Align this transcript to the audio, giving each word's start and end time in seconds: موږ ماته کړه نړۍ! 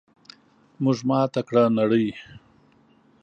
موږ 0.83 0.99
ماته 1.07 1.41
کړه 1.47 1.63
نړۍ! 1.79 2.07